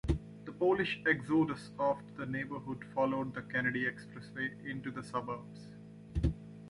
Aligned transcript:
The 0.45 0.51
Polish 0.51 0.99
exodus 1.05 1.69
out 1.79 1.99
of 1.99 2.17
the 2.17 2.25
neighborhood 2.25 2.83
followed 2.95 3.35
the 3.35 3.43
Kennedy 3.43 3.85
Expressway 3.85 4.49
into 4.65 4.89
the 4.89 5.03
suburbs. 5.03 5.67